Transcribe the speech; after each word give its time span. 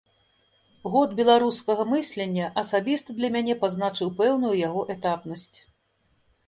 Год 0.95 1.11
беларускага 1.19 1.85
мыслення 1.91 2.47
асабіста 2.63 3.09
для 3.21 3.29
мяне 3.37 3.53
пазначыў 3.67 4.13
пэўную 4.23 4.55
яго 4.67 4.81
этапнасць. 4.97 5.53